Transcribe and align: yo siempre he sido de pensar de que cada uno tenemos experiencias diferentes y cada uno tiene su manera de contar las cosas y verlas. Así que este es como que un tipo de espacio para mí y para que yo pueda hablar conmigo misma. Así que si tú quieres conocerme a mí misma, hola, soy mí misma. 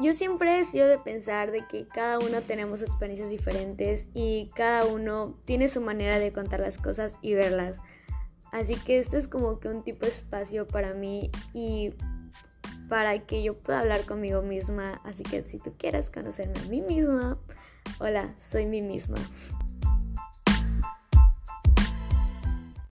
yo 0.00 0.12
siempre 0.12 0.58
he 0.58 0.64
sido 0.64 0.88
de 0.88 0.98
pensar 0.98 1.52
de 1.52 1.66
que 1.66 1.86
cada 1.86 2.18
uno 2.18 2.42
tenemos 2.42 2.82
experiencias 2.82 3.30
diferentes 3.30 4.08
y 4.12 4.50
cada 4.54 4.86
uno 4.86 5.38
tiene 5.44 5.68
su 5.68 5.80
manera 5.80 6.18
de 6.18 6.32
contar 6.32 6.60
las 6.60 6.78
cosas 6.78 7.18
y 7.22 7.34
verlas. 7.34 7.80
Así 8.50 8.76
que 8.76 8.98
este 8.98 9.16
es 9.16 9.28
como 9.28 9.58
que 9.60 9.68
un 9.68 9.82
tipo 9.82 10.06
de 10.06 10.12
espacio 10.12 10.66
para 10.66 10.94
mí 10.94 11.30
y 11.52 11.94
para 12.88 13.18
que 13.26 13.42
yo 13.42 13.58
pueda 13.58 13.80
hablar 13.80 14.04
conmigo 14.04 14.42
misma. 14.42 15.00
Así 15.04 15.22
que 15.22 15.46
si 15.46 15.58
tú 15.58 15.72
quieres 15.78 16.10
conocerme 16.10 16.58
a 16.60 16.68
mí 16.68 16.80
misma, 16.80 17.38
hola, 17.98 18.34
soy 18.36 18.66
mí 18.66 18.82
misma. 18.82 19.18